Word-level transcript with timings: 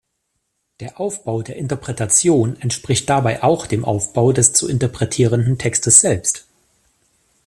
Der 0.79 0.99
Aufbau 0.99 1.43
der 1.43 1.57
Interpretation 1.57 2.59
entspricht 2.59 3.07
dabei 3.07 3.43
auch 3.43 3.67
dem 3.67 3.85
Aufbau 3.85 4.31
des 4.31 4.51
zu 4.51 4.67
interpretierenden 4.67 5.59
Textes 5.59 6.01
selbst. 6.01 6.47